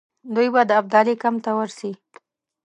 دوی 0.35 0.47
د 0.69 0.71
ابدالي 0.79 1.15
کمپ 1.23 1.39
ته 1.45 1.51
ورسي. 1.57 1.91